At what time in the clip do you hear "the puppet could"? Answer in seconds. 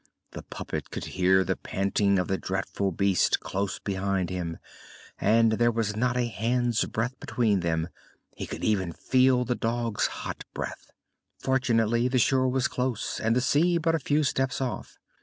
0.31-1.05